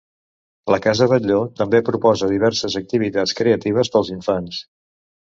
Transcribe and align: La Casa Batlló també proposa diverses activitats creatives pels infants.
La 0.75 0.77
Casa 0.83 1.07
Batlló 1.09 1.41
també 1.59 1.81
proposa 1.89 2.29
diverses 2.31 2.77
activitats 2.79 3.35
creatives 3.41 3.93
pels 3.97 4.09
infants. 4.15 4.63